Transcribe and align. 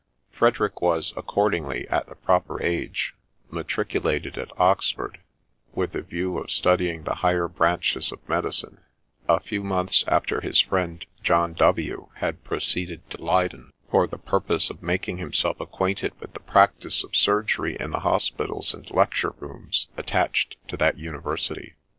Frederick 0.31 0.81
was, 0.81 1.13
accordingly, 1.15 1.87
at 1.87 2.07
the 2.07 2.15
proper 2.15 2.59
age, 2.63 3.13
matriculated 3.51 4.35
at 4.35 4.49
Oxford, 4.59 5.19
with 5.75 5.91
the 5.91 6.01
view 6.01 6.39
of 6.39 6.49
studying 6.49 7.03
the 7.03 7.13
higher 7.21 7.47
branches 7.47 8.11
of 8.11 8.27
medicine, 8.27 8.79
a 9.29 9.39
few 9.39 9.63
months 9.63 10.03
after 10.07 10.41
his 10.41 10.59
friend, 10.59 11.05
John 11.21 11.53
W, 11.53 12.07
had 12.15 12.43
proceeded 12.43 13.07
to 13.11 13.23
Leyden, 13.23 13.69
for 13.91 14.07
the 14.07 14.17
purpose 14.17 14.71
of 14.71 14.81
making 14.81 15.19
himself 15.19 15.59
acquainted 15.59 16.19
with 16.19 16.33
the 16.33 16.39
practice 16.39 17.03
of 17.03 17.15
surgery 17.15 17.77
in 17.79 17.91
the 17.91 17.99
hospitals 17.99 18.73
and 18.73 18.89
lecture 18.89 19.35
rooms 19.37 19.85
attached 19.97 20.55
to 20.69 20.77
that 20.77 20.97
university. 20.97 21.75